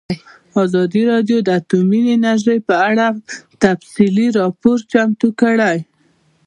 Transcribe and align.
ازادي 0.63 1.01
راډیو 1.11 1.37
د 1.43 1.49
اټومي 1.59 2.01
انرژي 2.15 2.57
په 2.67 2.75
اړه 2.89 3.07
تفصیلي 3.63 4.27
راپور 4.39 4.77
چمتو 4.91 5.29
کړی. 5.41 5.77